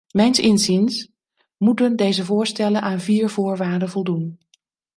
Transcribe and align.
Mijns 0.11 0.39
inziens 0.39 1.11
moeten 1.57 1.95
deze 1.95 2.23
voorstellen 2.25 2.81
aan 2.81 2.99
vier 2.99 3.29
voorwaarden 3.29 3.89
voldoen. 3.89 4.39